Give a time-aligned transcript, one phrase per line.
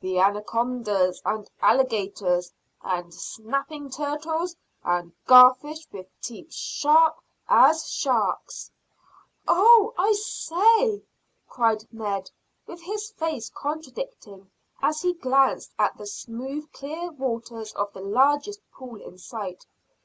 [0.00, 8.70] "The anacondas and alligators and snapping turtles and garfish with teeth sharp as sharks?"
[9.48, 11.02] "Oh, I say,"
[11.48, 12.30] cried Ned,
[12.68, 14.48] with his face contracting
[14.80, 19.66] as he glanced at the smooth clear waters of the largest pool in sight.